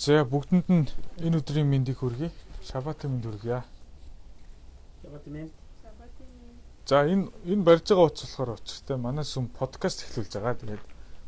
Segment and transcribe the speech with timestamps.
[0.00, 0.88] За бүгдэнд нь
[1.20, 2.32] энэ өдрийн мэндийг хүргэе.
[2.64, 3.60] Шабатын мэнд хүргье.
[5.04, 5.52] Шабатын мэнд.
[6.88, 10.56] За энэ энэ барьж байгаа утас болохоор учиртай манай сүм подкаст эхлүүлж байгаа.
[10.56, 10.84] Тэгээд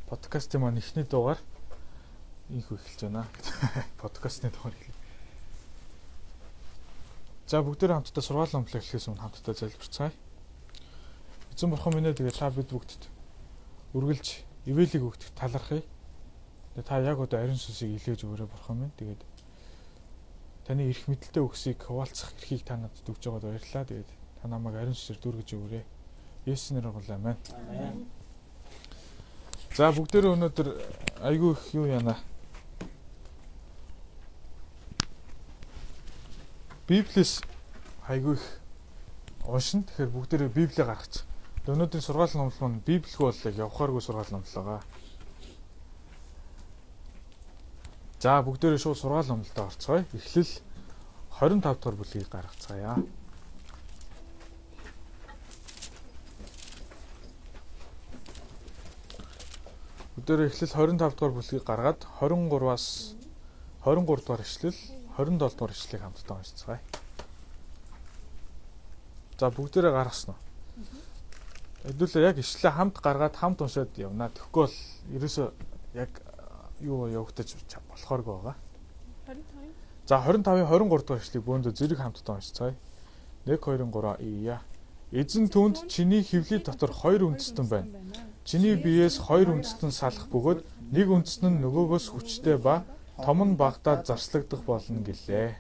[0.09, 1.37] подкастын маань эхний дугаар
[2.49, 3.29] инх эхэлж байна.
[4.01, 4.97] Подкастны дугаар эхлэв.
[7.53, 10.17] За бүгдээ хамтдаа сургаал номлоо эхлэхээс өмнө хамтдаа залбирцгаая.
[11.53, 13.05] Эзэн бурхан минь ээ тэгээд та бид бүгдд
[13.93, 15.85] үргэлж ивэлийг өгдөх талархъя
[16.73, 18.97] Тэгээ та яг одоо ариун сүнсийг илээж өгөөрэй бурхан минь.
[18.97, 19.21] Тэгээд
[20.65, 23.85] таны эрх мэдэлтэй өгсийг хуваалцах эрхийг та надад өгж байгаад баярлалаа.
[23.85, 24.11] Тэгээд
[24.41, 25.85] та намайг ариун сүнсээр дүүргэж өгөөрэй.
[26.49, 27.37] Есүс нэрээр гол амин.
[29.77, 30.69] За бүгдээрээ өнөөдөр
[31.21, 32.17] айгүй их юу яана.
[36.89, 37.45] Библиэс
[38.09, 38.47] айгүй их
[39.45, 39.85] уншин.
[39.85, 41.25] Тэгэхээр бүгдээрээ Библийг гаргач.
[41.69, 44.81] Өнөөдрийн сургаал номлол маань Библигүй бол явахааргүй сургаал номлол байгаа.
[48.23, 50.07] За бүгдээрээ шууд сургаал номлолтод орцгоё.
[50.15, 50.63] Эхлэл
[51.43, 53.03] 25 дугаар бүлгийг гаргацгаая.
[60.15, 62.87] Бүгдээрээ эхлэл 25 дугаар бүлгийг гаргаад 23-аас
[63.83, 64.79] 23 дугаар ишлэл
[65.19, 66.81] 27 дугаар ишлэлийг хамтдаа уншицгаая.
[69.35, 70.41] За бүгдээрээ гаргасан уу?
[71.91, 74.31] Хэдүүлээ яг ишлэлээ хамт гаргаад хамт уншаад явна.
[74.31, 74.79] Тэгэхгүй бол
[75.11, 75.47] ерөөсөө
[75.99, 76.32] яг
[76.83, 77.55] юу явагдаж
[77.91, 78.57] болохооргүй байгаа.
[79.27, 79.73] 25.
[80.07, 82.75] За 25-ын 23 дугаар эшлэгийг бөөндө зэрэг хамтдаа уншицгаая.
[83.47, 84.61] 1 2 3 ия.
[85.13, 88.01] Эзэн түнд чиний хөвлөд дотор хоёр үндэстэн байна.
[88.45, 92.83] Чиний биеэс хоёр үндэстэн салах бөгөөд нэг үндэстэн нь нөгөөгөөс хүчтэй ба
[93.23, 95.55] том нь багтаад зарслагдах болно гэлээ.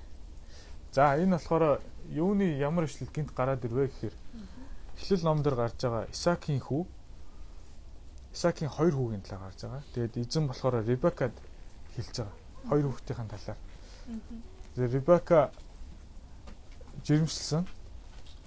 [0.90, 4.16] За энэ болохоор юуны ямар ишлэл гинт гараад ирвэ гэхээр
[4.98, 6.82] эхлэл ном дээр гарч байгаа Исаакийн хүү
[8.32, 9.82] Исаакийн хоёр хүүгийн талаар гарч байгаа.
[9.94, 11.34] Тэгээд эзэн болохоор Ребекад
[11.96, 12.36] хэлж байгаа.
[12.68, 13.60] Хоёр хүүхдийн талаар.
[14.74, 15.38] Тэгээд Ребека
[17.04, 17.64] жирэмсэлсэн.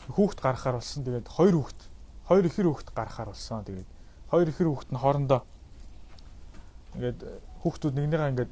[0.09, 1.03] Хүүхд гаргахаар болсон.
[1.06, 1.80] Тэгээд хоёр хүүхд,
[2.28, 3.66] хоёр ихэр хүүхд гаргахаар болсон.
[3.66, 3.90] Тэгээд
[4.29, 5.41] хоёр ихэр хүүхд нь хоорондоо
[6.95, 7.19] ингээд
[7.62, 8.51] хүүхдүүд нэгнийгаа ингээд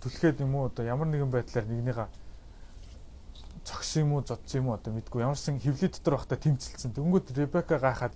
[0.00, 2.08] түлхээд юм уу одоо ямар нэгэн байдлаар нэгнийгаа
[3.66, 6.94] цогсон юм уу зодсон юм уу одоо мэдгүй ямарсан хөвлөд дотор байхдаа тэмцэлсэн.
[6.94, 8.14] Дөнгөд Ребека гайхаад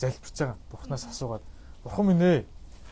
[0.00, 0.56] залбирч байгаа.
[0.72, 1.44] Бурхнаас асуугаад
[1.84, 2.46] Бурхан минь ээ.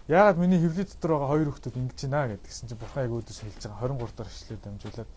[0.09, 3.63] Яагаад миний хөвлөд дотор байгаа хоёр хүүхдүүд ингэж байна гэдгсэн чинь бурхан яг өөдөөс хэлж
[3.65, 5.11] байгаа 23 дахь ишлээд дамжуулаад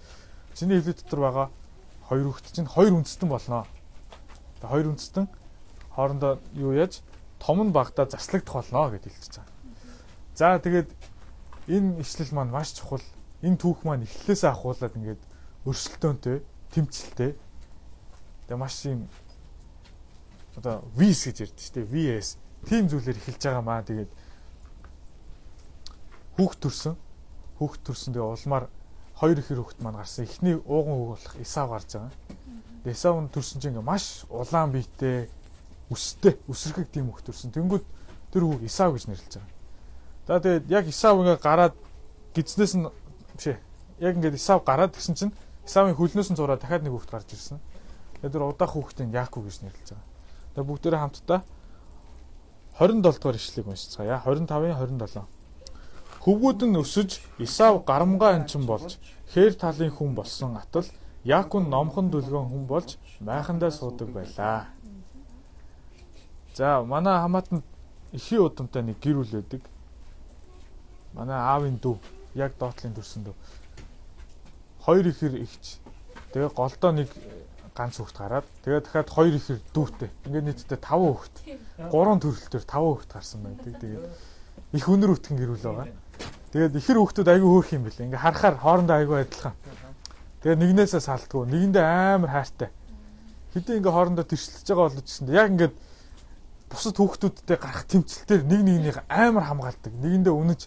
[0.55, 1.47] чиний хөвлөд дотор байгаа
[2.07, 3.67] хоёр хүүхд чинь хоёр үндэстэн болно.
[4.63, 5.25] Тэгээ хоёр үндэстэн
[5.91, 7.03] хоорондоо юу яаж
[7.43, 9.55] том нь багтаа заслагдах болно гэж хэлчихэж байгаа.
[10.39, 10.89] За тэгээд
[11.67, 13.03] энэ ишлэл маань маш чухал.
[13.43, 15.21] Энэ түүх маань эхлэлээсээ ахуулаад ингээд
[15.67, 16.37] өрсөлдөөнтэй,
[16.71, 17.31] тэмцэлтэй.
[18.47, 19.11] Тэгээ маш юм
[20.55, 21.91] одоо VS гэж ярьдэн шүү дээ.
[21.91, 22.29] VS
[22.65, 23.85] тийм зүйлээр эхэлж байгаа маа.
[23.85, 24.11] Тэгээд
[26.35, 26.95] хүүхд төрсөн.
[27.61, 28.65] Хүүхд төрсөн тэгээ улмаар
[29.15, 30.25] хоёр ихэр хүүхд маань гарсан.
[30.27, 32.13] Эхний ууган хүүг болох Исав гарч байгаа.
[32.83, 35.29] Тэгээ Исав нь төрсөн чинь ингээ маш улаан биетэй,
[35.87, 37.55] өстэй, өсрөхөг тийм хүүхд төрсөн.
[37.55, 37.85] Тэнгүүд
[38.35, 39.53] тэр хүүг Исав гэж нэрлэж байгаа.
[40.27, 41.75] За тэгээд яг Исав ингээ гараад
[42.35, 42.89] гидснээс нь
[43.39, 43.59] биш ээ.
[44.03, 45.33] Яг ингээ Исав гараад гисэн чинь
[45.63, 47.63] Исавын хөлнөөс нь зураад дахиад нэг хүүхд гарч ирсэн.
[48.19, 50.07] Тэгээд тэр удаах хүүхдийн Яаков гэж нэрлэж байгаа.
[50.51, 51.39] Тэгээд бүгдээрээ хамтдаа
[52.79, 54.21] 27 дугаар ишлэгийг уншицгаая.
[54.25, 55.23] 25-ын 27.
[56.23, 58.99] Хөвгүүд нь өсөж Исав гарамгаа анчин болж
[59.31, 60.83] хээр талын хүн болсон атал
[61.23, 64.67] Яакун номхон дүлгэн хүн болж майхандаа суудаг байлаа.
[66.53, 67.63] За манай хамаатанд
[68.11, 69.61] ихий удамтай нэг гэр бүл байдаг.
[71.13, 71.95] Манай аавын дүү
[72.35, 73.35] яг доотлын төрсөн дүү.
[74.83, 75.79] Хоёр ихэр ихч.
[76.33, 77.09] Тэгээ голдоо нэг
[77.75, 80.09] ганц хүүхд гараад тэгээ дахиад хоёр ихэр дүүтэй.
[80.25, 81.35] Ингээд нийтдээ 5 хүүхд.
[81.91, 83.73] 3 төрөлтөөр 5 хүүхд гарсан байдаг.
[83.83, 84.03] Тэгээд
[84.79, 85.87] их өнөр үтгэн гэрүүл байгаа.
[86.55, 88.03] Тэгээд ихэр хүүхдүүд айгүй хөөх юм бэл.
[88.07, 89.55] Ингээд харахаар хоорондоо айгүй адилхан.
[90.39, 92.69] Тэгээд нэгнээсээ салтгүй, нэгэндээ амар хайртай.
[93.51, 95.75] Хэдий ингээд хоорондоо тэрчлэж байгаа боловч гэсэн яг ингээд
[96.71, 99.93] бусад хүүхдүүдтэй гарах тэмцэлтээр нэг нэгнийг амар хамгаалдаг.
[99.99, 100.61] Нэгэндээ үнэж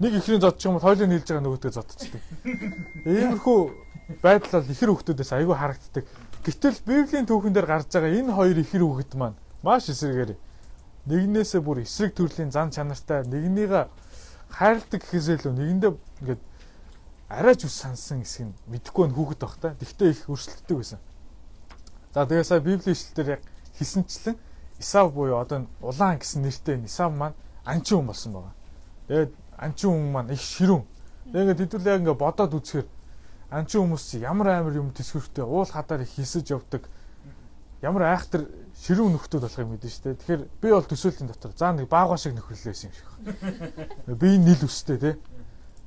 [0.00, 2.22] нэг ихрийн зодчих юм бол хоёулын нийлж байгаа нөгөөдөө зодчдаг.
[3.04, 3.58] Иймэрхүү
[4.22, 6.04] байдал бол ихэр хүүхдүүдээс айгүй харагддаг.
[6.44, 10.36] Гэтэл Библийн түүхэн дээр гарч байгаа энэ хоёр ихэр хүүхэд маань маш эсрэгээр
[11.06, 13.86] нэгнээсээ бүр эсрэг төрлийн зан чанартай нэгнийгээ
[14.50, 16.42] хайрладаг гэхээсээ илүү нэгэндээ ингээд
[17.28, 19.74] арайч ус сансан хэсэг нь мэдхгүй нь хүүхэд баг та.
[19.74, 21.00] Тэгтээ их өрсөлддөг байсан.
[22.14, 23.42] За тэгээ сая Библийн ишлэлээр яг
[23.78, 24.36] хэлсэнчлэн
[24.78, 27.34] Исав буюу одоо улаан гэсэн нэртэй Исав маань
[27.64, 28.54] анчин хүн болсон байгаа.
[29.08, 30.84] Тэгээд анчин хүн маань их ширүүн.
[31.32, 32.86] Тэгээд хэдүүл яг ингээд бодоод үзэхээр
[33.50, 36.88] анчин хүмүүс ямар амар юм төсвөртэй уул хадаар хийсэж явдаг.
[37.82, 38.48] Ямар айхтар
[38.82, 40.16] ширүүн нөхдүүд болох юм мэдэн штэ.
[40.18, 43.08] Тэгэхээр би бол төсөөллийн дотор заа нэг баагаа шиг нөхөрлөө байсан юм шиг.
[44.20, 45.10] Би нил өстэй те.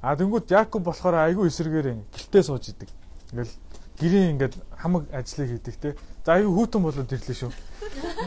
[0.02, 2.90] А тэнгууд Яков болохоор айгүй эсэргээр гэлтээ сууж идэг.
[3.34, 3.54] Ингээл
[4.00, 5.90] гэрийн ингээд хамаг ажлыг хийдэг те.
[6.24, 7.52] За айгүй хүүтэн болоод ирлээ шүү.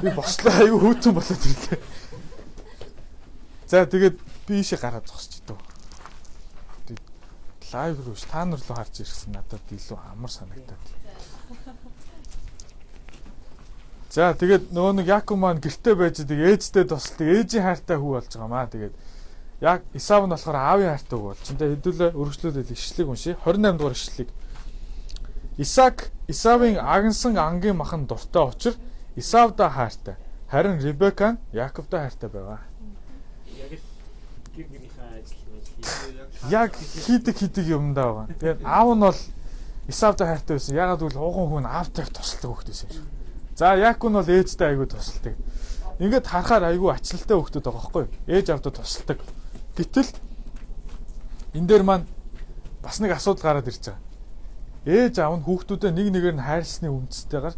[0.05, 1.81] Би бослоо айгүй хүүтэн болоод ирлээ.
[3.73, 5.72] За тэгээд би ийшээ гараад зогсож идэв.
[7.73, 10.85] Лайв руу ш та нар руу харж ирсэн надад илүү амар санагдаад.
[14.13, 18.29] За тэгээд нөгөө нэг Яков маань гэрте байж идэг ээжтэй тусалдаг ээжийн хайртай хүү болж
[18.29, 18.69] байгаа маа.
[18.69, 18.95] Тэгээд
[19.65, 21.45] яг Исав нь болохоор аавын хайртай хүү болж.
[21.49, 23.41] Энд хэдүүлээ өргөжлүүлээд ишлэгийг уншия.
[23.41, 24.31] 28 дугаар ишлэгийг.
[25.57, 28.77] Исаак Исавын агнсан ангийн махан дуртай учраас
[29.17, 30.21] Исавда хайртай.
[30.53, 32.61] Харин Ребека нь Яковда хайртай байгаа.
[33.49, 33.92] Яг л
[34.57, 38.37] гэр гэрийнхээ ажил Яг хийдэг хийдэг юм даа байгаа.
[38.37, 39.21] Тэгээд аав нь бол
[39.89, 40.77] Исавда хайртай байсан.
[40.77, 43.07] Ягаад гэвэл ууган хүн аавтай тусалдаг байсан юм шиг.
[43.57, 45.35] За Яаков нь бол ээжтэй айгүй тусалдаг.
[45.99, 48.13] Ингээд харахаар айгүй ачлалтай хөлтөд байгаа байхгүй юу?
[48.29, 49.19] Ээж авдад тусалдаг.
[49.77, 50.11] Гэтэл
[51.57, 52.07] энэ дээр маань
[52.83, 54.05] бас нэг асуудал гараад ирж байгаа.
[54.85, 57.57] Ээж аав нь хүүхдүүдэд нэг нэгээр нь хайрлсны үндстэйгээр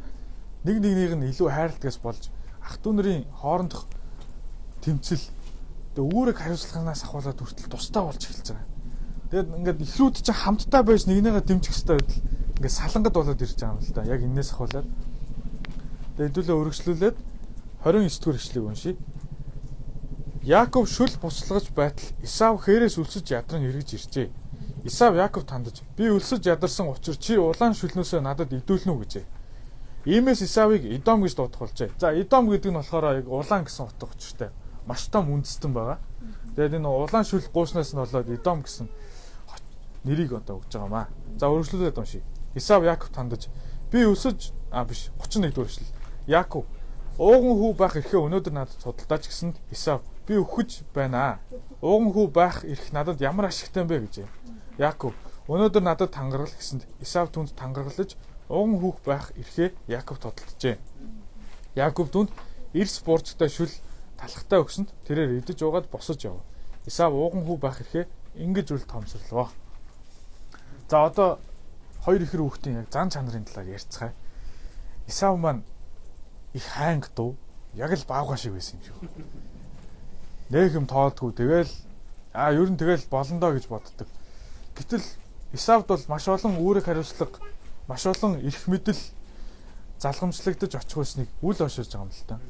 [0.64, 2.22] нэг нэгнийг нь илүү хайрладгаас болж
[2.60, 3.88] ах トゥ нарын хоорондох
[4.84, 5.33] тэмцэл
[5.94, 8.68] тэгээ үүрэг хариуцлаганаас ахуулаад хүртэл тустай болж эхэлж байгаа.
[9.30, 12.20] Тэгээд ингээд ихрүүд чинь хамтдаа байж нэгнийгээ дэмжих хэрэгтэй байтал
[12.58, 14.02] ингээд салангад болоод ирж байгаа юм л да.
[14.04, 14.86] Яг энээс ахуулаад
[16.14, 17.16] Тэгээд хэдүүлээ өргөжлүүлээд
[17.82, 18.96] 29 дугаар ишлэгийг уншийе.
[20.46, 24.28] Яаков шүл буцалгаж байтал Исав хээрээс өлсөж ядран эргэж иржээ.
[24.86, 29.26] Исав Яаков тандаж би өлсөж ядарсан учир чи улаан шүлнөөсөө надад идүүлнэ үү гэжээ.
[30.06, 31.90] Иймээс Исавыг Идом гэж дуудах болжээ.
[31.98, 34.54] За Идом гэдэг нь болохоор яг улаан гэсэн утга учиртай.
[34.86, 35.98] Маш том үндэстэн байгаа.
[36.56, 38.88] Тэгээд энэ улаан шүл гууснаас нь болоод Идом гэсэн
[40.04, 41.06] нэрийг одоо өгж байгаа маа.
[41.40, 42.22] За өргөжлүүлээд уншийе.
[42.54, 43.48] Исав Яаков тандаж
[43.90, 45.92] би өлсөж а биш 31 дугаар ишлэл.
[46.26, 46.64] Яаков
[47.18, 51.40] ууган хүү байх эрхээ өнөөдөр надад судалдаач гэсэнд Исав би өгөж байна.
[51.80, 54.28] Ууган хүү байх эрх надад ямар ашигтай юм бэ гэжээ.
[54.78, 55.14] Яаков
[55.48, 58.16] өнөөдөр надад тангарал гэсэнд Исав түнд тангарлаж
[58.48, 60.78] ууган хүүх байх эрхээ Яаков тодтолджээ.
[61.74, 62.30] Яаков түнд
[62.74, 63.72] эрс бурцтай шүл
[64.24, 66.40] талхтай өгсөнд тэрээр идэж уугаад босож яв.
[66.86, 68.08] Исав ууган хүү байх эрхээ
[68.40, 69.48] ингэж үл томсорлоо.
[70.88, 71.38] За одоо
[72.04, 74.12] хоёр ихэр хүүхдийн яг зан чанарын талаар ярьцгаая.
[75.06, 75.62] Исав маань
[76.52, 77.36] их хайнг дуу
[77.74, 78.96] яг л баавга шиг байсан юм шиг.
[80.50, 81.72] Нэг юм тоодгүй тэгэл
[82.32, 84.08] а ер нь тэгэл болондоо гэж боддог.
[84.76, 85.04] Гэтэл
[85.54, 87.38] Исавд бол маш олон үүрэг хариуцлага,
[87.86, 88.98] маш олон эрх мэдэл
[89.98, 92.40] залгамжлагдаж очих байсныг үл ошиж байгаа юм л та.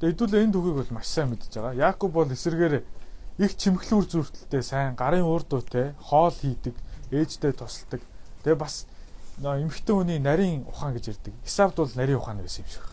[0.00, 1.74] Тэгээ хэдүүлээ энэ түүхийг бол маш сайн мэдж байгаа.
[1.74, 2.74] Яаков бол эсэргээр
[3.40, 6.76] их чимхлүүр зүртэлтэй сайн гарын урд дуутай хоол хийдэг,
[7.10, 8.00] ээжтэй тусалдаг.
[8.44, 8.84] Тэгээ бас
[9.40, 11.34] эмхтэн хүний нарийн ухаан гэж ярьдаг.
[11.44, 12.84] Исавд бол нарийн ухаан байсан юм шиг.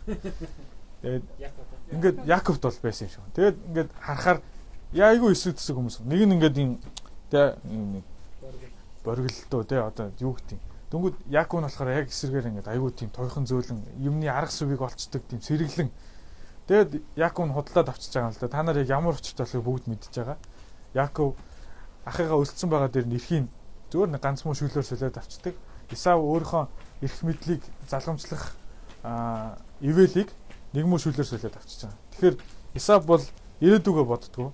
[1.02, 1.24] Тэгээд
[1.92, 3.24] ингээд Яковд бол байсан юм шиг.
[3.36, 4.40] Тэгээд ингээд харахаар
[4.94, 6.00] яа айгүй эсрэг төсөг хүмүүс.
[6.08, 6.80] Нэг нь ингээд юм
[7.28, 7.60] тэ
[9.04, 10.64] боргилдоо тэ одоо юу гэдэг юм.
[10.88, 15.20] Дөнгөд Яков нь болохоор яг эсрэгээр ингээд айгүй тийм тойхон зөөлөн юмны арга сүвийг олцдог
[15.28, 15.92] тийм сэргэлэн.
[16.68, 18.48] Тэгээд Яков нь худалдаад авчиж байгаа юм л да.
[18.48, 20.38] Та нар яг ямар учиртай болохыг бүгд мэдж байгаа.
[20.96, 21.36] Яков
[22.08, 23.46] ахыгаа өлдсөн байгаа дээр нь эрхийн
[23.92, 25.56] зүгээр нэг ганц муу шүлөөр солиод авчдаг.
[25.92, 26.64] Исав өөрийнхөө
[27.04, 28.56] эрх мэдлийг залгамжлах
[29.84, 30.32] ивэлийг
[30.72, 32.00] нэг муу шүлээр солиод авчиж байгаа.
[32.16, 32.36] Тэгэхээр
[32.80, 33.24] Исав бол
[33.60, 34.52] ирээдүгөө боддгоо.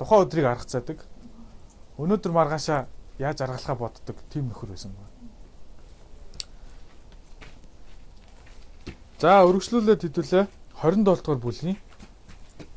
[0.00, 1.04] Тухайн өдрийг аргацаадаг.
[2.00, 2.88] Өнөөдөр маргаашаа
[3.22, 5.10] яаж аргалахаа боддог тийм нөхөр байсан байна.
[9.22, 10.44] За өргөжлүүлээд хэдүүлээ
[10.82, 11.78] 27 дугаар бүлгийн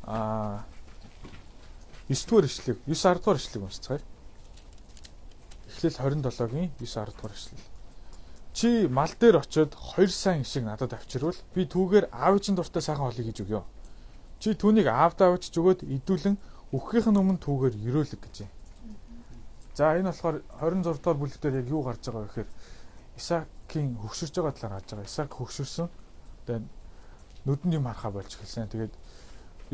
[0.06, 0.62] аа
[2.06, 4.02] 9 дугаар ишлэг 9 10 дугаар ишлэг уншицгаая.
[5.66, 7.66] Эхлэл 27-гийн 9 10 дугаар ишлэл.
[8.54, 13.10] Чи мал дээр очиод хоёр сайн ишиг надад авчирвал би түүгээр аав чинь дуртай сайхан
[13.10, 13.66] хоолыг хийж өгье.
[14.38, 16.38] Чи түүнийг аавдаа авчиж өгөөд идүүлэн
[16.72, 18.55] өгөхийнх нь өмнө түүгээр ерөөлөг гэж.
[19.76, 22.50] За энэ болохоор 26 дугаар бүлэгтэр яг юу гарч байгаа вэ гэхээр
[23.20, 25.04] Исаакийн хөгшөрж байгаа талаар харж байгаа.
[25.04, 25.88] Исаак хөгшөрсөн.
[26.48, 26.64] Тэгээд
[27.44, 28.72] нүдэнд юм харахаа болж эхэлсэн.
[28.72, 28.94] Тэгээд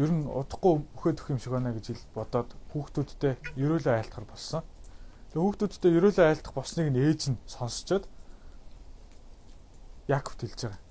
[0.03, 4.67] ер нь удахгүй өхөд өх юм шиг байна гэж бодоод хүүхдүүдтэй ерөөлөө айлтгар болсон.
[5.31, 8.11] Тэгээд хүүхдүүдтэй ерөөлөө айлтах босныг нь ээж нь сонсчоод
[10.11, 10.83] Яаковт хэлж байгаа.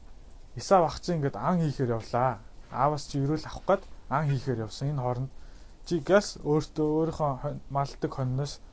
[0.55, 2.39] Исав ах чинь ингээд ан хийхээр явлаа.
[2.71, 4.95] Аавас чи ерөөл авах гээд ан хийхээр явсан.
[4.95, 5.31] Энэ хооронд
[5.83, 8.63] чи газ өөртөө өөрийнхөө малдаг хонноос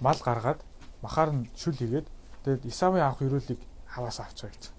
[0.00, 0.60] мал гаргаад
[1.02, 2.06] махаар нь шүл хийгээд
[2.44, 4.72] тэгээд Исавын авах ерөөлийг хаваас авчаа гэж.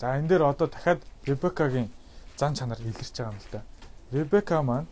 [0.00, 1.90] За энэ дээр одоо дахиад Ребекагийн
[2.36, 3.62] зан чанар илэрч байгаа юм л да.
[4.12, 4.86] Ребека маань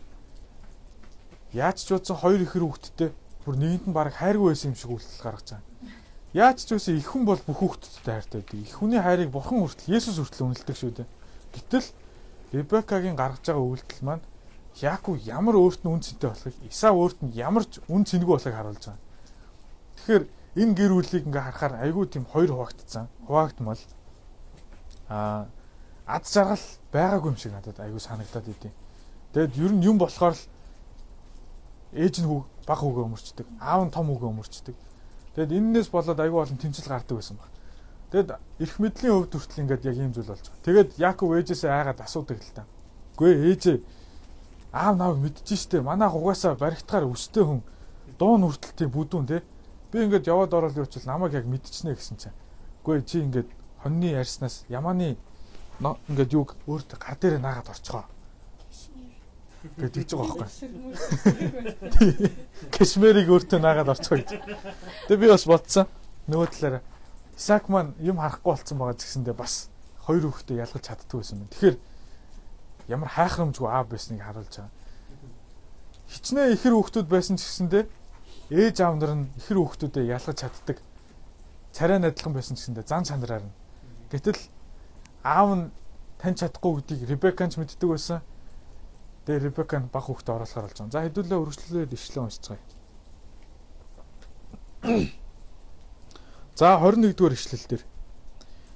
[1.53, 3.09] яаж ч утсан хоёр ихэр хүүхэдтэй
[3.45, 5.63] бүр нэгэнд нь баг хайргүй байсан юм шиг үйлдэл гаргаж байгаа.
[6.33, 8.59] Яаж ч үгүй их хүн бол бүх хүүхдүүдтэй хайртай байдаг.
[8.59, 11.07] Их хүний хайрыг бурхан хүртэл Есүс хүртэл үнэлдэг шүү дээ.
[11.55, 11.87] Гэтэл
[12.51, 14.25] Ребекагийн гаргаж байгаа үйлдэл маань
[14.81, 18.51] Яаков ямар өөрт нь үн цэнтэй болохыг Исав өөрт нь ямар ч үн цэнгүй болохыг
[18.51, 19.04] харуулж байгаа.
[20.05, 20.29] Тэгэхээр
[20.61, 23.09] энэ гэр бүлийг ингээ харахаар айгүй тийм хоёр хуваагдсан.
[23.25, 23.81] Хуваагдмал
[25.09, 25.49] аа
[26.05, 26.61] ад жаргал
[26.93, 28.73] байгаагүй юм шиг надад айгүй санагдаад идэв.
[29.33, 30.43] Тэгэд ер нь юм болохоор л
[31.97, 32.29] ээж нь
[32.69, 34.75] баг хүүгээ өмөрчдөг, аав нь том хүүгээ өмөрчдөг.
[35.33, 37.49] Тэгэд энэнээс болоод айгүй олон тэмцэл гардаг байсан баг.
[38.13, 38.29] Тэгэд
[38.61, 40.65] эрх мэдлийн хувьд хүртэл ингээд яг ийм зүйл болж байгаа.
[40.69, 42.69] Тэгээд Яаков ээжээсээ айгаад асуудаг л та.
[43.17, 43.81] Гүй ээжээ
[44.69, 45.81] аав навыг мэдчихэж штэ.
[45.81, 47.65] Манайх угаасаа баригдахаар өстэй хүн
[48.21, 49.41] дуун хүртэл тийм бүдүүн те.
[49.95, 52.35] Би ингээд яваад ороод явуучвал намайг яг мэдчихнэ гэсэн чинь.
[52.83, 53.47] Гүй чи ингээд
[53.79, 55.15] хоньны ярьснаас ямааны
[56.11, 58.03] ингээд юг өөртөө гар дээрээ наагаад орцгоо
[59.79, 60.67] гэж тэгж байгаа байхгүй.
[62.75, 64.29] Кашмирыг өөртөө наагаад орцгоо гэж.
[65.09, 65.87] Тэгээ би бас бодсон.
[66.27, 66.83] Нөгөө талаараа
[67.35, 69.69] Исаак маань юм харахгүй болцсон байгаа гэсэндээ бас
[70.05, 71.49] хоёр хүүхдээ ялгаж чаддгүй байсан юм.
[71.51, 71.77] Тэгэхээр
[72.87, 74.73] ямар хайхрамжгүй аав байсныг харуулж байгаа.
[76.07, 77.83] Хичнээн ихэр хүүхдүүд байсан гэсэндээ
[78.49, 80.77] ээж аав нар нь ихэр хүүхдүүдэд ялгаж чаддаг.
[81.73, 83.53] Царай адилхан байсан ч гэсэндээ зан чанараар нь.
[84.13, 84.37] Гэтэл
[85.25, 85.65] аав нь
[86.21, 88.21] тань чадахгүй гэдгийг Ребеканч мэддэг байсан.
[89.25, 90.93] Тэгээ Ребека нь баг хүүхдээ оруулахаар болж байгаа.
[90.93, 92.61] За хэдүүлээ өргөжлөлөөд ишлээ уншицгаая.
[96.55, 97.83] За 21-р ишлэл дээр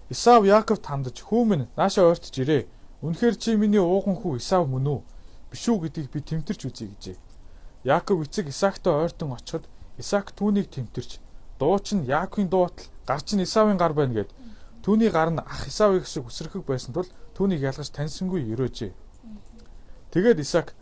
[0.10, 2.66] Исав Яаковт хандаж "Хүү минь наашаа ойртож ирээ.
[3.06, 5.00] Үнэхээр чи миний ууган хүү Исав мөн үү?
[5.54, 7.18] Биш үү гэдгийг би тэмтэрч үзье" гэжээ.
[7.84, 9.66] Яаков эцэг Исаактай ойртон очиход
[9.98, 11.20] Исаак түүнийг тэмтэрч
[11.60, 14.30] дууч нь Яаковын дуутал гарч нь Исавын гар байна гэд
[14.84, 18.92] түүний гар нь ах Исавыг шиг үсрэхэг байсан тул түүнийг ялгаж таньсангүй өрөөжээ.
[20.12, 20.76] Тэгээд Исаак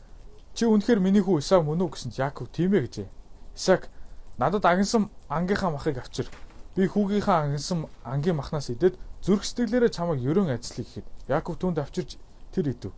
[0.53, 3.07] чи үнэхээр миний хүү Исав мөн үү гэсэнд Яаков тийм ээ гэжээ.
[3.53, 3.89] Исаак
[4.37, 6.29] надад агнсан ангийнхаа махыг авчир
[6.77, 12.21] Би хүүгийнхаа ангинсан ангийн махнаас идэд зүрх сэтгэлээрээ чамайг ерөн ажиллая гэхэд Яаков түүнд авчирч
[12.53, 12.93] тэр идэв.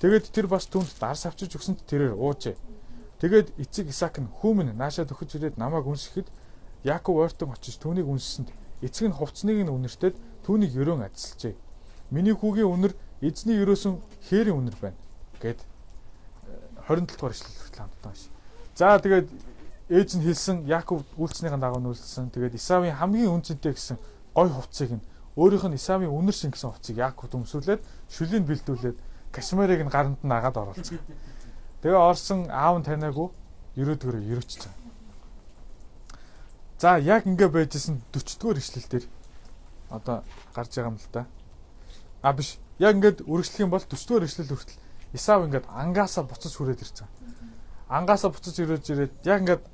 [0.00, 2.56] Тэгээд тэр бас түүнд дарс авчирч өгсөнд тэрээр уужээ.
[3.20, 6.28] Тэгээд эцэг Исаак нь хүүмэн наашаа төхөж ирээд намайг үнсэхэд
[6.88, 8.48] Яаков ойртон очиж түүнийг үнсэсэнд
[8.80, 10.16] эцэг нь хувцсныг нь үнэртэд
[10.48, 11.54] түүнийг ерөн ажиллажээ.
[12.08, 14.00] Миний хүүгийн үнэр эзний ерөөсөн
[14.32, 14.96] хээрийн үнэр байна
[15.36, 15.60] гэд
[16.88, 18.32] 27 дугаар ишлэл хүртэл хамтдаа ш.
[18.72, 19.28] За тэгээд
[19.92, 22.32] ээж нь хэлсэн Яаков үйлцнийхэн дагуу нүүлсэн.
[22.32, 24.00] Тэгээд Исавийн хамгийн үнцэнтэй гэсэн
[24.32, 25.04] гой хувцсыг нь
[25.36, 28.96] өөрийнх нь Исавийн үнэр шин гэсэн хувцсыг Яаковд өмсүүлээд шүлийг бэлдүүлээд
[29.30, 30.98] Кашмирыг нь гаранд нь агаад оруулсан.
[31.82, 33.28] Тэгээ орсон аав нь таниагүй
[33.80, 34.74] ерөөдгөрөө байгаа.
[36.80, 39.04] За яг ингэ байжсэн 40-р ишлэл дээр
[39.90, 41.26] одоо гарч байгаа юм л да.
[42.22, 42.58] А биш.
[42.78, 44.80] Яг ингээд үргэлжлэх юм бол 40-р ишлэл хүртэл
[45.12, 47.10] Исав ингээд ангаасаа буцаж хүрээд ирж байгаа.
[47.88, 49.64] Ангаасаа буцаж ирээд ирээд яг ингээд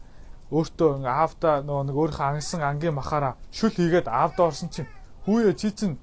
[0.49, 4.89] өөртөө ингээ аавда нөгөө нэг өөрийнхөө ангсан ангийн махаараа шүл хийгээд аавда орсон чинь
[5.29, 5.99] хүүе чи чин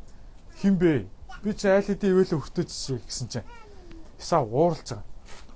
[0.61, 1.09] хин бэ?
[1.41, 3.47] Би чи айл хэдийн ивэлээ хүртээчихсэн гэсэн чинь.
[4.21, 5.12] Исаа ууралж байгаа.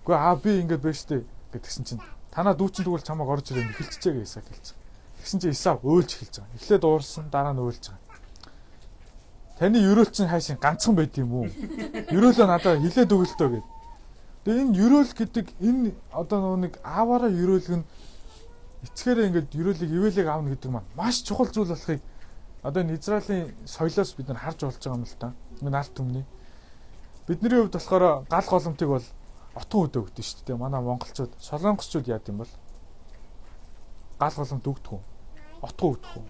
[0.07, 4.23] Үгүй аа би ингээд байж тээ гэдгсэн чинь танаа дүүчин тэгвэл чамайг орж ирээ эхэлчихэгээ
[4.23, 5.19] Исаа хэлж байгаа.
[5.19, 6.55] Тэгсэн чинь Исаа өөлж эхэлж байгаа.
[6.55, 8.07] Эхлээд уурсан дараа нь өөлж байгаа.
[9.59, 11.51] Таны ерөөл чинь хайшин ганцхан байд юм уу?
[12.07, 13.67] Ерөөлөө надад хилээд өгөлтөө гэд.
[14.47, 17.85] Тэгээ энэ ерөөл гэдэг энэ одоо нэг ааваараа ерөөлг нь
[18.87, 21.99] эцгээрээ ингээд ерөөлийг ивэлийг аавна гэдэг маань маш чухал зүйл болохыг
[22.63, 25.35] одоо энэ Израилийн соёлоос бид нар харж болж байгаа юм л та.
[25.59, 26.23] Энэ арт түмний.
[27.27, 29.03] Бидний хувьд болохоор гал голомтыг бол
[29.57, 30.57] отгон өдөө өгдөө шүү дээ.
[30.61, 32.53] Манай монголчууд, солонгосчууд яад юм бол
[34.19, 35.01] гал голомт өгдөг үү?
[35.61, 36.25] Отгон өгдөг үү?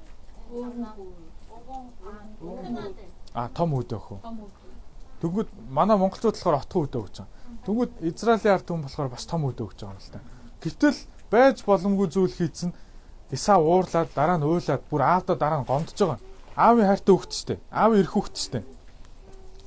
[3.34, 4.20] А том өдөө өхөө.
[5.22, 7.32] Тэгвэл манай монголчууд болохоор отгон өдөө өгч байгаа.
[7.66, 10.20] Тэгвэл Израилийн арт түмэн болохоор бас том өдөө өгч байгаа юм л та.
[10.64, 11.00] Гэвтэл
[11.32, 12.72] байж боломгүй зүйл хийцэн
[13.32, 16.20] Исаа уурлаад дараа нь уйлаад бүр аавда дараа нь гомдож байгаа.
[16.56, 17.60] Аавын хайртай штэ.
[17.70, 18.64] Аав ирэх штэ.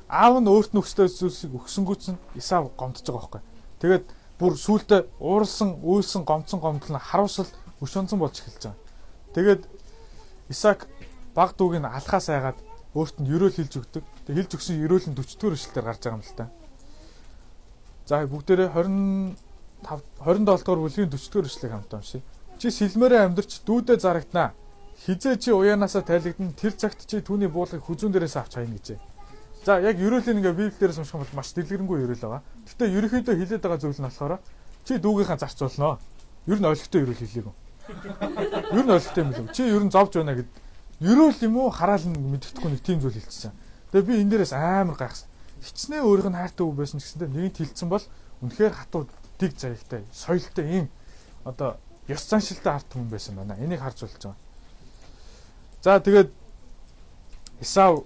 [0.08, 3.49] Аав нь өөрт нь өстэй зүйлсийг өгсөнгүү чинь Исаа гомдож байгаа байхгүй.
[3.80, 4.06] Тэгээд
[4.38, 7.48] бүр сүултээ ууралсан, үйлсэн, гомцсон гомдол нь харуулсал
[7.80, 8.78] өшөнцөн болж эхэлж байгаа.
[9.34, 9.62] Тэгээд
[10.52, 10.88] Исаак
[11.34, 12.58] баг дүүг нь алхаас айгаад
[12.94, 14.04] өөрт нь ерөөл хилж өгдөг.
[14.26, 16.46] Тэгээд хилж өгсөн ерөөл нь 40 дэх эшлэлээр гарч байгаа юм л та.
[18.04, 19.38] За бүгдээрээ 20
[19.80, 22.22] 27 дугаар бүлгийн 40 дугаар эшлэгийг хамтаа уншъя.
[22.58, 24.52] Чи сэлмээрээ амьдарч дүүдээ зарагданаа.
[25.06, 28.98] Хизээ чи уяанаасаа тайлэгдэн тэр цагт чи түүний буулгыг хүзүүн дээрээс авч хайна гэжээ.
[29.64, 32.42] За яг ерөөлийн ингээ библиэрээс унших юм бол маш дэлгэрэнгүй ерөөл байгаа.
[32.64, 34.40] Гэтэ ерөнхийдөө хилээд байгаа зүйл нь болохоор
[34.88, 36.00] чи дүүгийнхаа зарцуулноо.
[36.48, 37.54] Ер нь ойлгохтой ерөөл хэлээгүү.
[38.80, 39.52] Ер нь ойлгохтой юм л.
[39.52, 40.48] Чи ер нь зовж байна гэд
[41.04, 43.52] ерөөл юм уу хараал нь мэддэхгүй нэг тийм зүйл хэлчихсэн.
[43.92, 45.28] Тэгээ би энэ дээрээс амар гайхсан.
[45.60, 48.04] Хичнээн өөрийнх нь хайртай үг байсан ч гэсэндээ нэгэнт хилцсэн бол
[48.40, 50.86] үнэхээр хатуу дэг заяагтай, соёлтой ийм
[51.44, 51.76] одоо
[52.08, 53.60] ёс заншилтай арт хүн байсан байна.
[53.60, 54.36] Энийг харж болж байгаа.
[55.84, 56.30] За тэгээд
[57.60, 58.04] Исав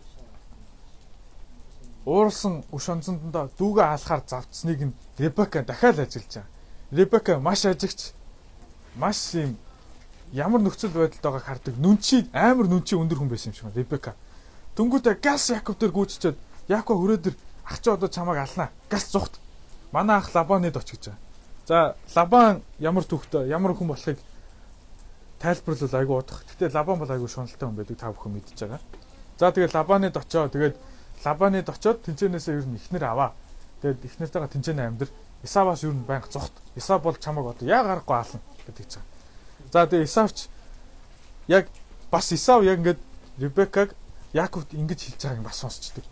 [2.04, 6.46] уурсан өш онцондоо дүүгээ алахаар завцсныг нь Ребека дахиад ажиллаж байгаа.
[6.92, 8.12] Ребека маш ажигч
[8.96, 9.56] маш юм
[10.32, 11.74] ямар нөхцөл байдалд байгааг хардаг.
[11.78, 13.78] Нүнчи амар нүнчи өндөр хүн байсан юм шиг байна.
[13.78, 14.14] Ребека.
[14.76, 16.36] Дөнгөдөө газ Яков дээр гүйчичээд
[16.68, 17.34] Яков хүрээдэр
[17.64, 18.70] ах чи одоо чамайг алнаа.
[18.90, 19.40] Газ зүхт.
[19.92, 21.20] Манай ах Лабанид оч гэж байгаа.
[21.66, 24.18] За Лабан ямар түүхтэй, ямар хүн болохыг
[25.38, 26.44] тайлбарлал айгу удах.
[26.50, 28.80] Гэтэ Лабан бол айгу шуналтай хүн байдаг та бүхэн мэдж байгаа.
[29.38, 30.48] За тэгээд Лабанид очоо.
[30.48, 30.76] Тэгээд
[31.24, 33.32] Лабанид очоод тэнцэнээсээ ер нь ихнэр аваа.
[33.80, 35.10] Тэгээд ихнэртэйгээ тэнцэнэ амьдэр
[35.44, 36.52] Исаваас ер нь байнга зогт.
[36.76, 39.00] Исав бол чамайг одоо яа гарахгүй аална гэдэг ч.
[39.72, 40.48] За тэгээд Исавч
[41.48, 41.68] яг
[42.10, 43.00] бас Исав яг ингээд
[43.38, 43.96] Ребекаг
[44.32, 46.04] Яаковд ингэж хэлж байгааг бас сонсчдаг.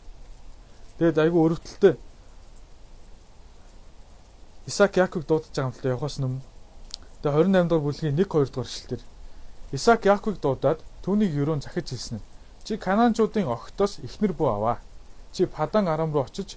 [0.99, 1.95] Тэгээд айгүй өрөвдөлтөй
[4.67, 6.41] Исаак Яаковыг дуудаж байгаа юм л да явахаас өмнө.
[7.23, 9.03] Тэгээ 28 дугаар бүлгийн 1 2 дугаар эшлэлээр
[9.73, 12.27] Исаак Яаковыг дуудаад түүнийг юрөөн захиж хэлсэн нь
[12.63, 14.79] чи Канаанчуудын огтоос ихнэр бүү аваа.
[15.33, 16.57] Чи Падан Арам руу очиж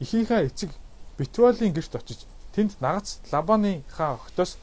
[0.00, 0.70] эхийнхээ эцэг
[1.18, 4.56] Битвалийн гэрт очиж тэнд нагац Лабаныхаа огтоос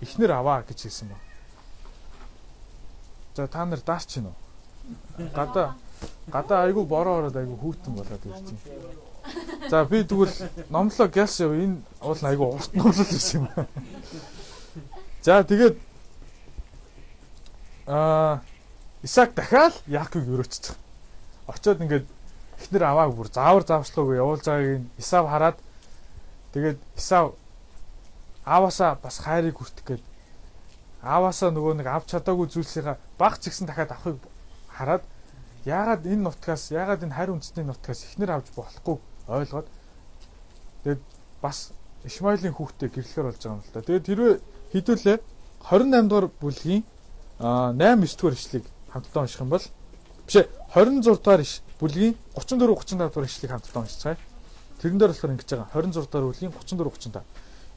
[0.00, 1.18] ихнэр аваа гэж хэлсэн ба.
[3.34, 4.36] За та нар дааш чинь үү?
[5.34, 5.76] Гадаа
[6.32, 8.50] гадаа айгүй бороо ороод айгүй хүүтэн болоод байна.
[9.70, 10.34] За би тэгвэл
[10.70, 13.66] номлоо гяс яв энэ уул айгүй урт номлол байсан юм.
[15.22, 15.76] За тэгээд
[17.86, 18.40] аа
[19.02, 20.74] Исаак дахиад Яаковыг өрөөччих.
[21.46, 22.06] Очоод ингээд
[22.58, 25.56] эхнэр авааг бүр заавар заавчлаагүй явуулж байгааг Исав хараад
[26.52, 27.34] тэгээд Исав
[28.44, 30.04] ааваасаа бас хайрыг хүртэх гээд
[31.02, 34.18] ааваасаа нөгөө нэг авч чадаагүй зүйлсийнхаа баг ч гэсэн дахиад авахыг
[34.72, 35.04] хараад
[35.64, 38.96] яагаад энэ нутгаас яагаад энэ хайр үндэсний нутгаас ихнэр авч болохгүй
[39.28, 39.68] ойлгоод
[40.82, 41.02] тэгээд
[41.42, 41.72] бас
[42.04, 43.82] Ишмаилийн хүүхдээ гэрлэхэр болж байгаа юм л да.
[43.82, 44.34] Тэгээд тэрвээ
[44.72, 45.18] хідүүлээ
[45.66, 46.82] 28 дугаар бүлгийн
[47.38, 49.64] 8 9 дугаар ишлэгийг хамтдаа унших юм бол
[50.28, 51.42] биш ээ 26 дугаар
[51.80, 54.18] бүлгийн 34 35 дугаар ишлэгийг хамтдаа уншицгаая.
[54.76, 57.24] Тэрэн дээр болохоор ингэж байгаа 26 дугаар бүлгийн 34 35.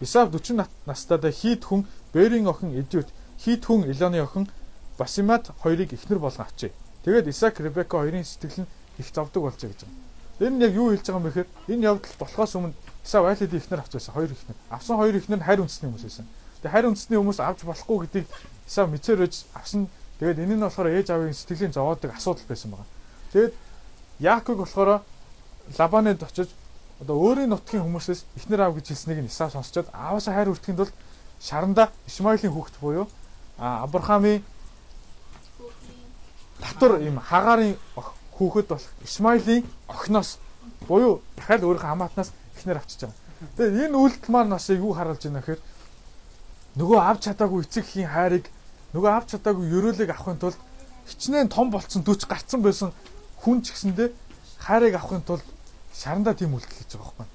[0.03, 3.08] Исав 40 настайдаа хийд хүн Берийн охин Эдиот,
[3.39, 4.51] хийд хүн Илоны охин
[5.00, 6.76] Басимат хоёрыг эхнэр болгон авчээ.
[7.08, 9.95] Тэгээд Исаак Ребека хоёрын сэтгэл нь их зовдөг болжээ гэж байна.
[10.43, 13.63] Энэ нь яг юу хэлж байгаа юм бэхээр энэ явдал болохоос өмнө Исав айл хэдийн
[13.63, 14.58] ихнэр авч байсан хоёр ихнэр.
[14.67, 16.28] Авсан хоёр ихнэр нь хайр үндэсний хүмүүс байсан.
[16.60, 18.28] Тэгээ хайр үндэсний хүмүүс авч болохгүй гэдгийг
[18.67, 19.88] Исав мэдсээр өж авсан.
[20.21, 22.89] Тэгээд энэ нь болохоор ээж аавын сэтгэлийн зовоодог асуудал байсан байгаа.
[23.34, 23.53] Тэгээд
[24.21, 25.01] Яаков болохоор
[25.81, 26.53] Лабанад очиж
[27.01, 30.93] одоо өөрийн нутгийн хүмүүсээс ихнэр аав гэж хэлснийг нь Исав сонсчод ааваасаа хайр хүртэхэд бол
[31.41, 33.10] шаранда Исмаилийн хүүхэд буюу
[33.57, 34.45] Авраамийн
[36.62, 37.73] татвар ийм хагаарын
[38.38, 40.38] хүүхэд болох Исмаилийн охиноос
[40.86, 42.29] буюу дахиад өөрийнхөө хамаатнаас
[42.62, 43.17] ихнэр авчиж байгаа.
[43.57, 45.62] Тэгээд энэ үйлдэл маань бас юу харуулж байна гэхээр
[46.77, 48.45] нөгөө авч чадаагүй эцэг эхийн хайрыг
[48.93, 50.60] нөгөө авч чадаагүй ерөөлөг авахын тулд
[51.08, 52.91] хичнээн том болцсон дүч гарцсан байсан
[53.39, 54.10] хүн ч гэсэндээ
[54.60, 55.45] хайрыг авахын тулд
[55.95, 57.27] шарандаа тийм үйлдэл хийж байгаа байхгүй.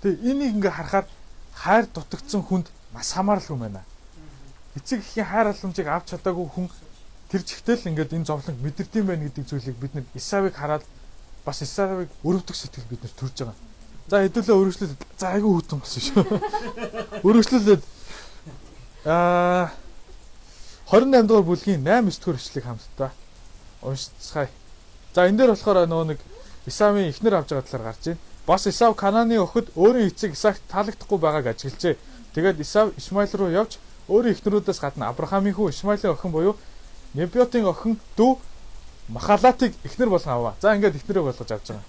[0.00, 1.06] Тэгээ энийг ингээ харахаар
[1.54, 3.82] хайр дутагдсан хүнд бас хамааралгүй байна.
[4.76, 6.66] Эцэг эхийн хайр халамжийг авч чадаагүй хүн
[7.30, 10.84] тэр чигтэл ингээд энэ зовлон мэдэрдэм байх гэдэг зүйлийг бид нэр Исавыг хараад
[11.44, 13.58] бас Исавыг өрөвдөх сэтгэл бид нэр төрж байгаа.
[14.10, 16.24] За хэдүүлээ өргөжлөл за айгүй хүтэн болсон шүү.
[17.28, 17.82] Өргөжлөлөд
[19.06, 19.70] аа
[20.90, 23.10] 28 дугаар бүлгийн 8 9 дугаар ишлэг хамтдаа
[23.82, 24.50] уншицгаая.
[25.14, 26.18] За энэ дээр болохоор нөгөө нэг
[26.66, 28.18] Исавын эхнэр авж байгаа талаар гарч байна.
[28.46, 31.94] Бас Исав Кананы охид өөрийн эцэг Исаакт таалагдахгүй байгааг ажиглжээ.
[32.34, 33.78] Тэгээд Исав Исмаил руу явж
[34.10, 36.58] өөрийн эхнэрүүдээс гадна Авраамийн хүү Исмаилийн охин буюу
[37.14, 38.38] Небиотын охин дүү
[39.14, 40.54] Махалатыг эхнэр болгон аваа.
[40.58, 41.86] За ингээд эхнэрээ болгож авч байгаа.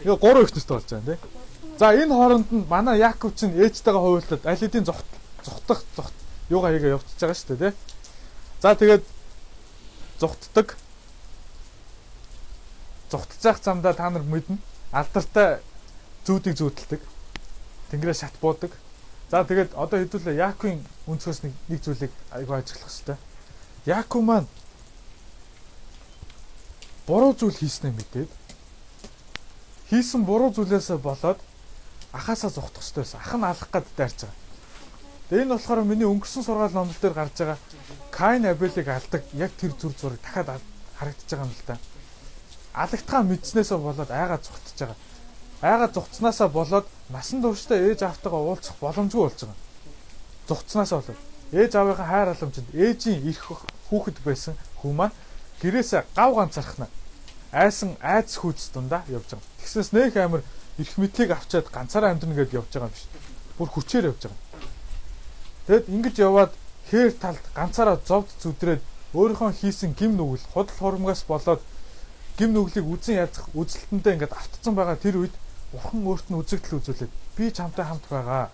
[0.00, 1.20] Яа гурван эхнэртэй болж байгаа тийм.
[1.76, 6.17] За энэ хооронд нь манай Яаков чинь ээжтэйгээ хуваалцаад аль хэдийн зогтох зогт
[6.50, 7.76] юугаа хийгээ явчихж байгаа шүү дээ тийм.
[8.60, 9.04] За тэгээд
[10.18, 10.76] зогтдаг.
[13.10, 14.58] Зогтож явах замдаа та нар мэднэ.
[14.92, 15.60] Алдартай
[16.26, 17.00] зүүдийг зүүдэлдэг.
[17.90, 18.72] Тэнгэрээ шат буудаг.
[19.30, 23.16] За тэгээд одоо хэдүүлээ Яаковын өнцгөөс нэг нэг зүйлийг айгүй ажиглах хэрэгтэй.
[23.86, 24.48] Яаков маань
[27.06, 28.30] буруу зүйл хийснээ мэдээд
[29.92, 31.40] хийсэн буруу зүйлээс болоод
[32.12, 33.20] ахаасаа зогтох хэрэгтэй байсан.
[33.20, 34.47] Ах нь алах гад дайрч байгаа.
[35.28, 37.58] Тэгээ энэ болохоор миний өнгөрсөн сургаал номлол дээр гарч байгаа
[38.10, 40.60] Каин Абелийг алдаг яг тэр зүр зураг дахиад
[40.96, 41.76] харагдаж байгаа юм л да.
[42.72, 44.96] Алагтхаа мэдснээсээ болоод айгаа зогтож байгаа
[45.60, 49.58] айгаа зугцнаасаа болоод насан туршдаа ээж аавтайгаа уулзах боломжгүй болж байгаа.
[50.48, 51.20] Зугцнаасаа болоод
[51.52, 53.46] ээж аавынхаа хайр халамжинд ээжийн ирэх
[53.90, 55.16] хүүхэд байсан хүү маань
[55.60, 56.86] гэрээсээ гав ганцархна
[57.52, 59.50] айсан айц хүйц дундаа явж байгаа.
[59.58, 60.42] Тэгснээс нөх амир
[60.78, 63.06] эрх мэдлийг авчаад ганцаараа амьдрна гэдээ явж байгаа юм биш.
[63.58, 64.47] Бүр хүчээр явж байгаа.
[65.68, 66.52] Тэгэд ингэж яваад
[66.88, 68.80] хээр талд ганцаараа зовд зүдрээд
[69.12, 71.60] өөрийнхөө хийсэн гим нүгэл худал хурамгаас болоод
[72.40, 75.34] гим нүглийг үзэн язах үзэлтэндээ ингээд автцсан байгаа тэр үед
[75.72, 78.48] бурхан өөрт нь үзэгдэл үзүүлээд би чамтай хамт байгаа.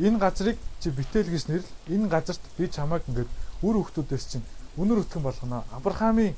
[0.00, 3.28] Энэ газрыг чи битэл гэж нэрл энэ газарт би чамайг ингээд
[3.60, 4.46] үр хөвгтүүдээс чинь
[4.80, 5.68] үнэр өтгөн болгоно.
[5.76, 6.32] Авраамийн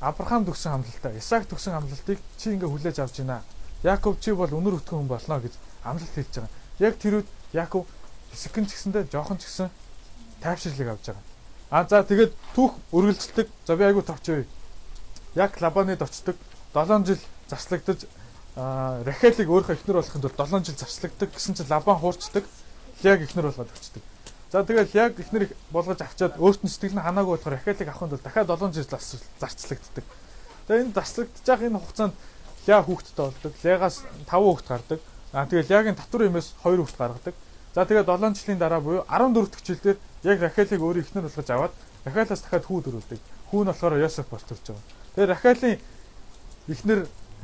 [0.00, 3.46] Авраам төгсөн амлалтаа, Исаак төгсөн амлалтыг чи ингээ хүлээж авч байна.
[3.86, 6.52] Яаков чи бол үнэр өтгөн хүн болно гэж амлалт хэлж байгаа.
[6.82, 7.86] Яг тэр үед Яаков
[8.34, 9.70] хэсэгэн ч гэсэндээ жоохон ч гэсэн
[10.42, 11.24] тайвширлыг авч байгаа.
[11.70, 13.48] А за тэгээд түүх үргэлжлдэг.
[13.66, 14.44] За би айгу товчөө.
[15.34, 16.36] Яг Лабанид очдог.
[16.74, 18.06] 7 жил зарслагдаж
[18.54, 22.44] Рахелийг өөрийнхөө эхнэр болохын тулд 7 жил зарцлагдаг гэсэн чинь Лабан хуурчдаг.
[23.02, 24.02] Яг эхнэр болгоод өгчдөг.
[24.54, 28.22] За тэгэл яг эхнэр болгож авчаад өөрт нь сэтгэл нь ханаагүй болохоор Рахелийг авахын тулд
[28.22, 28.86] дахиад 7 жил
[29.42, 30.04] зарцлагддаг.
[30.70, 32.14] Тэгээ энэ зарцлагдж байгаа энэ хугацаанд
[32.66, 33.52] Ля хүүхэдтэй болдог.
[33.66, 35.00] Лягаас 5 хүүхэд гардаг.
[35.34, 37.34] Аа тэгэл Лягийн татвар юмээс 2 хүүхэд гаргадаг.
[37.74, 41.74] За тэгээд 7 жилийн дараа буюу 14 дэх жилдээ яг Рахелийг өөрөө эхнэр болгож аваад
[42.06, 43.20] Рахелаас дахиад хүү дөрүүлдэг.
[43.50, 44.84] Хүү нь болохоор Йосеф болж төрж байгаа.
[45.18, 45.78] Тэгээд Рахелийн
[46.70, 47.00] эхнэр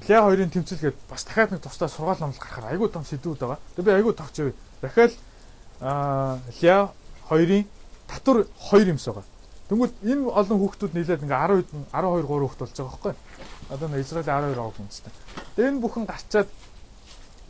[0.08, 3.58] Ля хоёрын тэмцэлгээд бас дахиад нэг тусдаа сургаал номлол гарахаар айгүй том сэдвүүд байгаа.
[3.74, 4.36] Тэгээд би айгүй тогч.
[4.80, 5.12] Рахел
[5.82, 6.94] аа Ля
[7.26, 7.66] хоёрын
[8.06, 9.26] татвар 2 юмс байгаа.
[9.66, 13.14] Тэгвэл энэ олон хүүхдүүд нийлээд ингээ 10 12 3 хүүхд болж байгаа байхгүй.
[13.70, 15.12] Одоо нэг Израилийн 12 авах үндэстэй.
[15.58, 16.48] Тэгээ энэ бүхэн гарчаад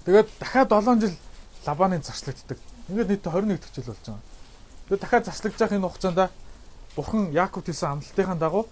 [0.09, 1.14] тэгээд дахиад 7 жил
[1.66, 2.59] Лабаны зарчлагддаг.
[2.88, 4.23] Ингээд нийтдээ 21 дэх жил болж байгаа.
[4.88, 6.31] Тэгээд дахиад зарчлагдж явах энэ хугацаанд
[6.96, 8.66] Бурхан Яаков хэлсэн амлалтынхаа дагуу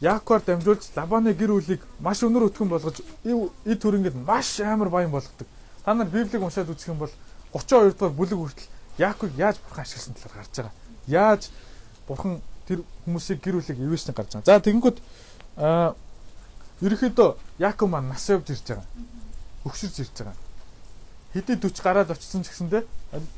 [0.00, 5.48] Яаковаар дамжуулж Лабаны гэр бүлийг маш өнөр өтгөн болгож эд төрөнгэд маш амар баян болгодог.
[5.84, 7.10] Та нар Библийг уншаад үзэх юм бол
[7.52, 8.68] 32 дугаар бүлэг хүртэл
[8.98, 10.72] Яаков яаж бурхан ашигласан талаар гарч байгаа.
[11.06, 11.50] Яаж
[12.06, 14.46] бурхан тэр хүмүүсийг гэр бүлийг ивэсний гарч байгаа.
[14.46, 14.98] За тэгэнгүүт
[15.56, 15.96] аа
[16.84, 18.86] ерөнхийдөө Яаков маань нас явж ирж байгаа.
[19.64, 20.45] Өгшөрж ирж байгаа.
[21.36, 22.82] Хэдий 40 гараад очсон ч гэсэндээ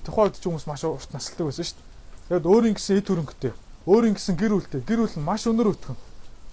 [0.06, 2.38] тухайн үед ч хүмүүс маш урт насалдаг байсан шүү дээ.
[2.38, 3.52] Тэгэд өөрийн гэсэн эд хөрөнгөтэй,
[3.90, 5.98] өөрийн гэсэн гэр бүлтэй, гэр бүл нь маш өнөр өтгөн.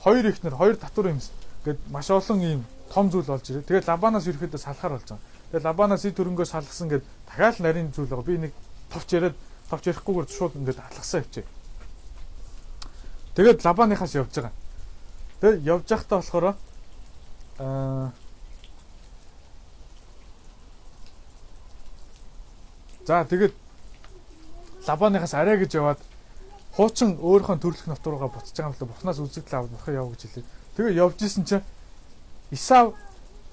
[0.01, 1.29] Хоёр ихнэр, хоёр татвар юмс
[1.61, 3.61] гэд маш олон ийм том зүйл болж ирээ.
[3.69, 5.25] Тэгээд Лабанаас ерөөхдөө салахаар болж байгаа.
[5.53, 8.25] Тэгээд Лабанаас эд хөрөнгөө салгасан гэд дахиад нарийн зүйл байгаа.
[8.25, 8.53] Би нэг
[8.89, 9.37] товч яриад
[9.69, 11.45] товч ярихгүйгээр шууд ингээд алгасаа явчээ.
[13.35, 14.53] Тэгээд лабаныхаас явж байгаа.
[15.41, 16.45] Тэгээд явж байхдаа болохоор
[17.59, 18.11] аа
[23.05, 23.53] За тэгээд
[24.87, 26.01] лабаныхаас арай гэж яваад
[26.73, 30.21] хуучин өөрийнхөө төрлөх нот руугаа буцаж байгаа юм л бурхнаас үзэгдэл аваад бурхан яв гэж
[30.25, 30.45] хэлээ.
[30.75, 31.65] Тэгээ явж исэн чинь
[32.51, 32.97] Исав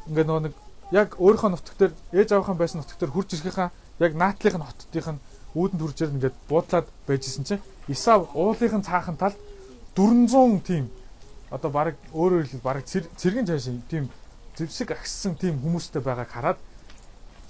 [0.09, 0.55] ингээ нөгөө нэг
[0.91, 5.09] яг өөрийнхөө нутг дээр ээж аваахан байсан нутг дээр хурж ирэхийнхаа яг наатлынх нь хотдынх
[5.12, 9.37] нь үүдэн төржээр ингээд буудлаад байжсэн чинь Исав уулынх нь цаахан тал
[9.97, 10.88] 400 тийм
[11.53, 14.09] одоо баг өөрөөр хэлбэл баг цэргийн цааш тийм
[14.57, 16.59] зэвсэг агссан тийм хүмүүстэй байгааг хараад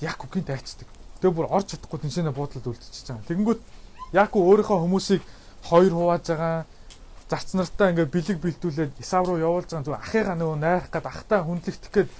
[0.02, 0.90] Якугийн дайцдаг.
[1.22, 3.28] Тэгээ бүр орж чадахгүй тэнцэнэ буудлаад үлдчихэж байгаа.
[3.30, 3.60] Тэгэнгүүт
[4.12, 5.22] Яку өөрийнхөө хүмүүсийг
[5.64, 6.68] хоёр хувааж байгаа
[7.32, 11.40] зарц нартаа ингээ бэлэг бэлдүүлээд Исав руу явуулж байгаа зүгээр ахыгаа нөгөө найрах гээд ахтаа
[11.48, 12.10] хүндлэгдэх гээд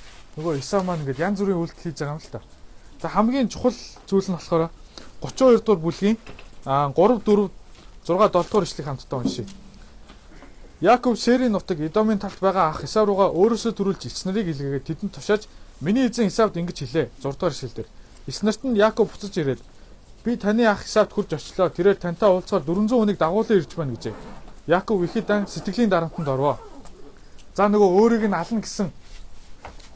[0.41, 2.41] нөгөө Исав маань ингээд янз бүрийн үйлдэл хийж байгаа юм л та.
[2.97, 3.77] За хамгийн чухал
[4.09, 4.73] зүйл нь болохоор
[5.21, 6.17] 32 дугаар бүлгийн
[6.65, 7.53] 3 4 6
[8.09, 9.47] 7 дугаар ишлэг хамтдаа уншия.
[10.81, 15.45] Яаков Шерийн нутаг Эдомын талд байгаа ах Исав руугаа өөрөөсөө төрүүлж нарыг илгээгээд тэдэнд тушааж
[15.85, 17.07] миний эзэн Исавд ингэж хэлээ.
[17.21, 17.85] 6 дугаар ишлэлдэр.
[17.85, 19.61] Эц нарт нь Яаков буцаж ирээд
[20.25, 21.69] би таны ах Исавд хурж очлоо.
[21.69, 24.15] Тэрээр тантай уулзахаар 400 хүнийг дагуулan ирж байна гэжээ.
[24.67, 26.59] Яаков ихэд сэтгэлийн дарамтанд орвоо.
[27.55, 28.93] За нөгөө өөрийг нь ална гэсэн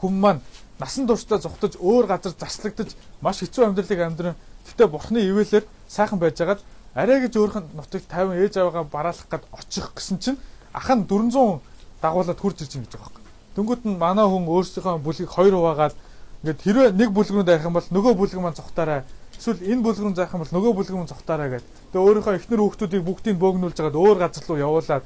[0.03, 0.41] хүн маань
[0.79, 4.35] насан туршдаа зүхтаж өөр газар заслагдаж маш хэцүү амьдралыг амьдран
[4.67, 6.61] гэтээ бурхны ивэлэр сайхан байжгаад
[6.93, 10.37] арай гэж өөрх нь нутагт 50 ээж аваагаа бараалах гээд очих гэсэн чинь
[10.73, 11.61] ах нь 400
[12.01, 13.23] дагуулад хурж ирж байгаа байхгүй.
[13.55, 15.95] Дөнгөт нь манай хүн өөрсдийнхөө бүлгийг хоёр хуваагаад
[16.43, 19.01] ингээд хэрвээ нэг бүлгэрүүнд авах юм бол нөгөө бүлэг маань цухтаараа
[19.37, 21.69] эсвэл энэ бүлгэрүүнд заах юм бол нөгөө маань цухтаараа гэдэг.
[21.93, 25.05] Тэгээ өөрийнхөө эхнэр хүүхдүүдийг бүгдийг бөөгнүүлж хагаад өөр газар руу явуулаад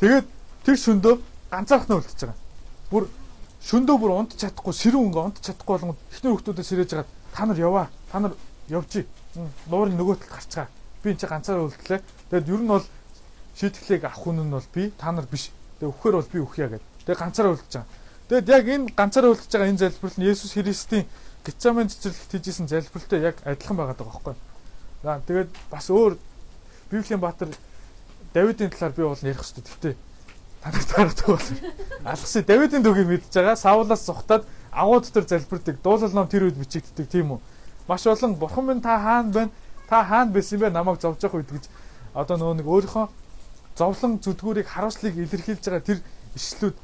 [0.00, 0.26] тэгээд
[0.64, 1.14] тэр шөндөө
[1.52, 2.40] ганцаархнаа үлдчихэж байгаа.
[2.90, 3.04] Бүр
[3.64, 7.58] шөндөө бүр унт чадахгүй сэрүүн өнгө унт чадахгүй болгоод эхнэр хүүхдүүдээ сэрэж хагаад та нар
[7.60, 7.86] яваа.
[8.12, 8.32] Та нар
[8.68, 9.04] явжий.
[9.68, 10.66] Нуурын нөгөө талд гарцгаа.
[11.02, 12.00] Би энэ чи ганцаараа үлдлээ.
[12.32, 12.84] Тэгээд ер нь бол
[13.56, 15.52] шийтгэлийг авах хүн нь бол би та нар биш.
[15.80, 16.82] Тэгээ өгөхөр бол би өгье гэдэг.
[17.04, 17.88] Тэгээ ганцаараа үлдэж байгаа.
[18.28, 21.04] Тэгэд яг энэ ганцаараа үлдэж байгаа энэ залбирал нь Есүс Христийн
[21.44, 24.34] Гецаман цэцэрлэгт хийжсэн залбиралтай яг адилхан байгаа даа байхгүй.
[25.04, 26.16] За тэгээд бас өөр
[26.88, 27.52] Библийн баатар
[28.32, 29.92] Давидын талаар би бол ярих хэрэгтэй.
[29.92, 29.94] Гэхдээ
[30.64, 31.48] таныг таардаг бол
[32.08, 33.60] алгасаа Давидын дүүгийг мэдж байгаа.
[33.60, 35.76] Саулаас зугатаад агуу дотор залбирдаг.
[35.84, 37.40] Дуулал ном тэр үед бичигддэг тийм үү.
[37.86, 39.50] Маш олон бурхан минь та хаана байна?
[39.88, 40.72] Та хаана байсан бэ?
[40.72, 41.68] Намайг зовж явах үед гэж
[42.16, 43.06] одоо нөгөө нэг өөрийнхөө
[43.76, 46.00] зовлон зүдгүүрийг харуулслыг илэрхийлж байгаа тэр
[46.34, 46.76] ишлүүд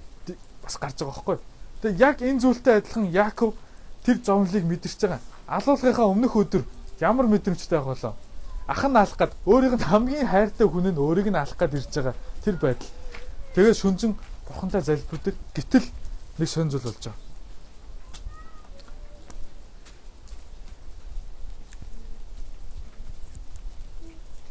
[0.71, 1.39] бас гарч байгаа байхгүй.
[1.83, 3.55] Тэгээ яг энэ зүйлтэй адилхан Яаков
[4.07, 5.21] тэр зовлоныг мэдэрч байгаа.
[5.51, 6.63] Алуулгынхаа өмнөх өдөр
[7.03, 8.15] ямар мэдрэмжтэй байх болоо.
[8.71, 11.91] Ах нь алах гад өөрийг нь хамгийн хайртай хүн нь өөрийг нь алах гад ирж
[11.91, 12.91] байгаа тэр байдал.
[13.55, 14.15] Тэгээ шүнжин
[14.47, 15.35] бурхантай залбирдаг.
[15.55, 15.87] Гэтэл
[16.39, 17.19] нэг сонь зүйл болж байгаа.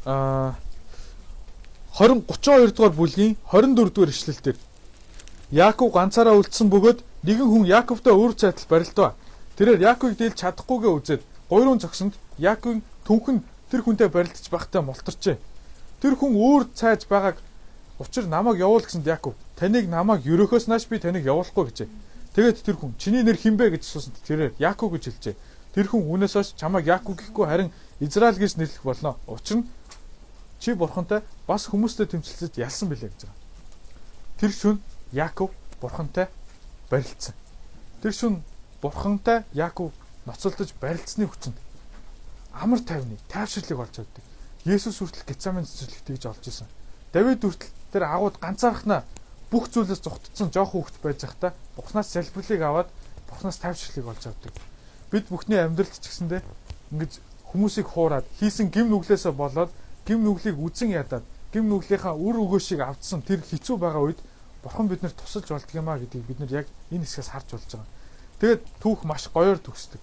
[0.09, 0.55] Аа
[1.99, 4.57] 20 32 дугаар бүлгийн 24 дугаар ишлэлдэр
[5.51, 9.17] Яаков ганцаараа үлдсэн бөгөөд нэгэн хүн Яаковтай өөр цайтал барилдав.
[9.57, 13.41] Тэрээр Яаковыг дийлж чадахгүйгээ үзээд гойрон зогсонд Яаковын түнхэн
[13.73, 15.41] тэр хүнтэй барилдаж байхдаа мултарчээ.
[16.05, 17.41] Тэр хүн өөр цайж байгааг
[17.97, 21.89] учир намайг явуул гэсэнд Яаков таныг намайг ерөөхөөс нааш би таныг явуулахгүй гэжээ.
[22.37, 25.35] Тэгээд тэр хүн чиний нэр хинбэ гэж асуусанд тэрээр Яаков гэж хэлжээ.
[25.73, 29.17] Тэр хүн үүнээс хойш чамайг Яаков гэхгүй харин Израиль гэж нэрлэх болно.
[29.25, 29.67] Учир нь
[30.61, 33.37] чи бурхантай бас хүмүүстэй тэмцэлцэж ялсан билээ гэж байгаа.
[34.39, 34.77] Тэр шүн
[35.11, 36.27] Яаков бурхантай
[36.89, 37.35] барилцсан.
[38.01, 38.43] Тэр шүн
[38.81, 39.91] бурхантай Яаков
[40.25, 41.57] ноцолдож барилцсны хүчинд
[42.53, 44.23] амар тайвны тайвширлыг олж авдаг.
[44.65, 46.67] Есүс хүртэл Гецамын цэцэрлэгт тэгж олж исэн.
[47.13, 49.03] Давид хүртэл тэр агууд ганцаархнаа
[49.49, 52.89] бүх зүйлээс зүгтцсэн жоох хүүхэд байж захта Бурханаас залбирлыг аваад
[53.29, 54.53] Бурханаас тайвширлыг олж авдаг.
[55.09, 56.41] Бид бүхний амьдралд ч гэсэндээ
[56.93, 57.11] ингэж
[57.49, 59.73] хүмүүсийг хуураад хийсэн гим нүглээсээ болоод
[60.05, 64.19] гим нүглийг үзен ядаад гим нүглийнхаа үр өгөөшийг авдсан тэр хэцүү байгаа үед
[64.63, 67.87] Бурхан биднэрт тусалж болдго юмаа гэдгийг бид нар яг энэ хэсгээс харж болж байгаа.
[68.39, 70.01] Тэгээд түүх маш гоёор төгсдөг.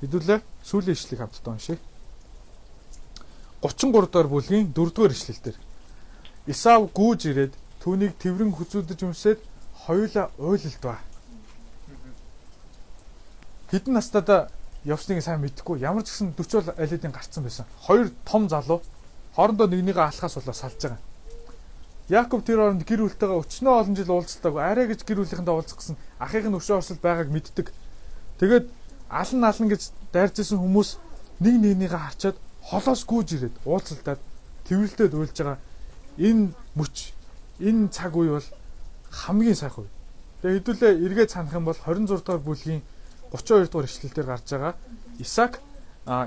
[0.00, 1.78] Хэдүүлээ сүүлийн ишлэгийг хамтдаа уншъя.
[3.62, 5.56] 33 дугаар бүлгийн 4 дугаар ишлэлдэр
[6.46, 7.52] Исав гүүж ирээд
[7.84, 9.38] түүнийг тэрвэн хүзүүдэж өмсөд
[9.84, 10.96] хоёулаа уйлалдва.
[13.70, 14.48] Хэдэн настайдаа
[14.84, 17.66] явсныг сайн мэдэхгүй ямар ч гэсэн 40 алидын гарцсан байсан.
[17.84, 18.80] Хоёр том залуу
[19.36, 20.98] хоорондоо нэгнийгээ алхаас болоо салж байгаа.
[22.10, 25.96] Яаков тэр оронд гэр бүлтэйгээ өчнөө олон жил уулзалтаагүй арай гэж гэр бүлийнхэнтэй уулзах гэсэн
[26.18, 27.70] ахыхын өшөө орсол байгааг мэддэг.
[28.42, 28.66] Тэгээд
[29.06, 30.98] алан алан гэж дайржсэн хүмүүс
[31.38, 34.20] нэг нэгнийгээ харчаад холоос гүйж ирээд уулзалтаад
[34.66, 35.58] тэрвэлдээд уйлж байгаа
[36.18, 37.14] энэ мөч
[37.62, 38.48] энэ цаг үе бол
[39.10, 39.94] хамгийн сайхан үе.
[40.42, 42.82] Тэгээ хэдүүлээ эргээд санах юм бол 26 дугаар бүлгийн
[43.30, 44.74] 32 дугаар ишлэлээр гарч байгаа
[45.22, 45.62] Исаак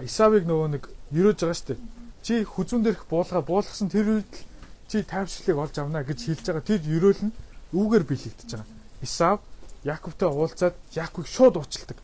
[0.07, 1.79] Исавыг нөгөө нэг юрөөж байгаа шүү дээ.
[2.23, 4.52] Чи хүзүүн дээрх буулга буулгасан тэр үед л
[4.93, 6.61] чи тайвшрлыг олж авна гэж хэлж байгаа.
[6.61, 7.33] Тэр ерөөл нь
[7.73, 8.69] үүгээр биелэгдэж байгаа.
[9.01, 9.41] Исав
[9.81, 11.97] Яаковтай уулзаад Яаковыг шууд уучлдаг.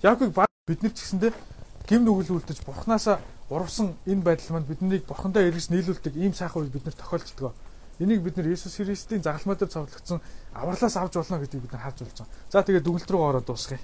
[0.00, 0.32] Яаковыг
[0.64, 1.36] бид нар ч гэсэндээ
[1.84, 3.20] гим нүгэл үлдэж бурхнаасаа
[3.52, 7.52] урвсан энэ байдал маань биднийг бурхандаа эргэж нийлүүлдэг ийм сайхан үе бид нар тохиолддог.
[8.00, 10.24] Энийг бид нар Иесус Христийн загалмай дээр цовдлогдсон
[10.56, 12.32] авралаас авч болно гэдгийг бид нар харж болж байгаа.
[12.48, 13.80] За тэгээд дүгнэлт рүү ороод дуусгая.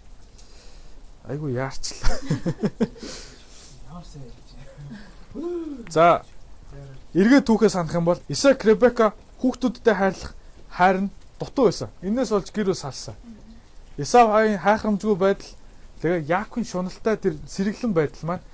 [1.29, 2.17] Айгу яарчлаа.
[5.93, 6.25] За
[7.15, 10.33] эргээ түүхээ санах юм бол Исаак Ребека хүүхдүүдтэй хайрлах
[10.71, 11.89] хайр нь дутуу байсан.
[12.03, 13.15] Инээс болж гэр бүл салсан.
[13.97, 15.53] Исав хайн хайхрамжгүй байдал
[16.01, 18.45] тэгээ Яаковын шуналтай тэр сэргэлэн байдал маань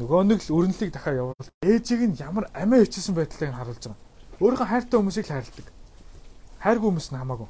[0.00, 1.48] нөгөө нэг л өрнөлийг дахиад явуул.
[1.64, 4.00] Ээжийг нь ямар амиа ичсэн байдлыг харуулж байгаа.
[4.40, 5.66] Өөрийнхөө хайртай хүмүүсийг хайрладаг.
[6.60, 7.48] Хайргүй хүмүүс нь хамаагүй.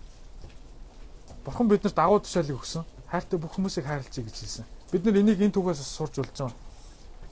[1.46, 2.82] Бурхан биднэрт агуу тушаалыг өгсөн.
[3.10, 4.66] Хайртай бүх хүмүүсийг хайрлцъя гэж хэлсэн.
[4.90, 6.54] Бид нар энийг энэ түүхээс сурч болж байгаа.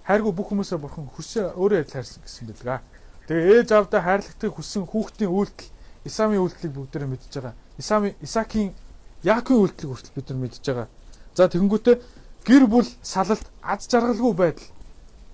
[0.04, 2.84] Хайргүй бүх хүмүүсээ бурхан хүсээ өөрөө адил хайрсан гэсэн байдаг.
[3.24, 5.72] Тэгээ ээж аавдаа хайрлагтыг хүссэн хүүхдийн үйлдэл
[6.04, 7.54] Исамын үйлдэлийг бүгдээрээ мэдж байгаа.
[7.80, 8.76] Исамын Исаакийн
[9.24, 10.88] Яаковын үйлдэлийг хүртэл бид нар мэдж байгаа.
[11.32, 11.96] За тэгэнгүүтээ
[12.44, 14.68] гэр бүл салалт аз жаргалгүй байдал.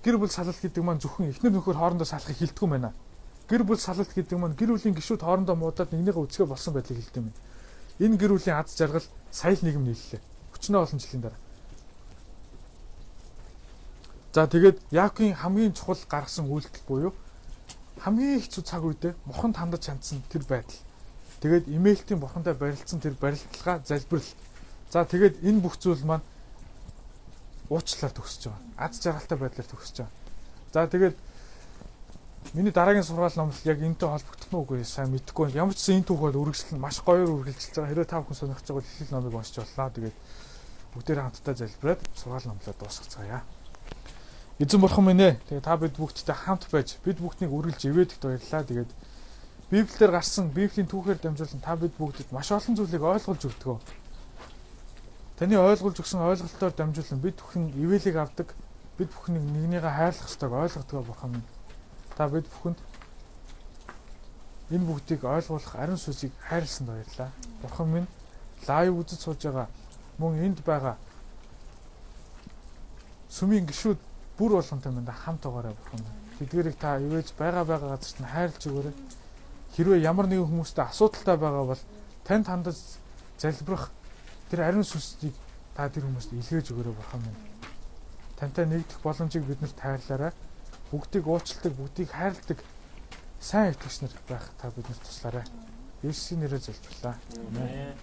[0.07, 2.95] Гэр бүл салалт гэдэг маань зөвхөн эхнэр нөхөр хоорондоо салахыг хилдэггүй байна.
[3.51, 7.19] Гэр бүл салалт гэдэг маань гэр бүлийн гишүүд хоорондоо муудаад нэгнийгээ үцгээ болсон байдлыг хэлдэг
[7.19, 7.35] юм.
[7.99, 9.03] Энэ гэр бүлийн аз жаргал
[9.35, 10.23] сая л нийгэм нийллээ.
[10.55, 11.50] Өчнөө олон жилийн дараа.
[14.31, 17.11] За тэгээд Яаковын хамгийн чухал гаргасан үйлдэл буюу
[17.99, 20.79] хамгийн хэцүү цаг үедээ бурханд хандаж хандсан тэр байдал.
[21.43, 24.31] Тэгээд имэйлтийн бурхантай барилцсан тэр барилталгаа залбирал.
[24.87, 26.23] За тэгээд энэ бүх зүйл маань
[27.67, 28.63] уучлаар төгсөж байгаа.
[28.79, 30.15] Аз жаргалтай байдлаар төгсөж байгаа.
[30.71, 31.15] За тэгээд
[32.55, 35.51] миний дараагийн сургаал номлол яг энэтэй холбогдох нь үгүй сайн мэдэхгүй.
[35.59, 37.91] Ямар ч зүйл энэ түүх бол үргэлжлэн маш гоёор үргэлжилж байгаа.
[37.91, 39.89] Хэрэв та бүхэн сонирхож байгаа бол ихэл номыг уншиж боллоо.
[39.91, 40.17] Тэгээд
[40.95, 43.43] бүгдээрээ хамтдаа залбираад сургаал номлоо дуусгацгаая.
[44.61, 45.41] Эзэн бурхан минь ээ.
[45.49, 48.61] Тэгээ та бид бүгдтэй хамт байж бид бүгднийг үргэлж ивэдэгт баярлалаа.
[48.61, 48.91] Тэгээд
[49.73, 53.81] Библиэлд гарсан Библийн түүхээр дамжуулан та бид бүгдэд маш олон зүйлийг ойлгуулж өгдөг.
[55.41, 58.53] Таны ойлгуулж өгсөн ойлголтоор дамжуулан бид бүхэн ивэлийг авдаг.
[59.01, 61.49] Бид бүхнийг нэгнийгээ хайрлах ёстойг ойлгодог бурхан минь.
[62.13, 62.77] Та бид бүхэнд
[64.77, 67.33] энэ бүгдийг ойлгуулах ариун сүсийг хайрлсанд баярлалаа.
[67.65, 68.07] Бурхан минь
[68.69, 69.67] лайв үзэж сууж байгаа
[70.21, 71.01] мөн энд байгаа
[73.33, 74.10] сүмийн гişүүд
[74.41, 76.01] бүр болгонтой минь хамт байгаарай бурхан.
[76.41, 78.95] Тэдгэрийг та ивэж байгаа байгаа газарт нь хайрлж өгөөрэй.
[79.77, 81.83] Хэрвээ ямар нэгэн хүмүүстэй асуудалтай байгаа бол
[82.25, 82.77] танд хандаж
[83.37, 83.93] залбирах
[84.49, 85.37] тэр ариун сүнсийг
[85.77, 87.39] та тэр хүмүүст илгээж өгөөрэй бурхан минь.
[88.41, 90.33] Тантай нэгдэх боломжийг биднэрт тайлаарай.
[90.89, 92.59] Бүгдийг уучлдаг, бүгдийг хайрладаг
[93.37, 95.45] сайн итгэгч нар байх та биднэрт туслаарай.
[96.01, 97.15] Есүсийн нэрээр залбирлаа.
[97.53, 97.93] Амен.